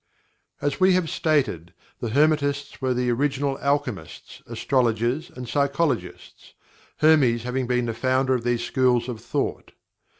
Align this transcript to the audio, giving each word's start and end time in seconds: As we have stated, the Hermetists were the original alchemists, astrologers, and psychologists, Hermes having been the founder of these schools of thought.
As 0.61 0.79
we 0.79 0.93
have 0.93 1.11
stated, 1.11 1.75
the 1.99 2.09
Hermetists 2.09 2.81
were 2.81 2.91
the 2.95 3.11
original 3.11 3.59
alchemists, 3.59 4.41
astrologers, 4.47 5.29
and 5.29 5.47
psychologists, 5.47 6.55
Hermes 7.01 7.43
having 7.43 7.67
been 7.67 7.85
the 7.85 7.93
founder 7.93 8.33
of 8.33 8.43
these 8.43 8.63
schools 8.65 9.07
of 9.07 9.21
thought. 9.21 9.73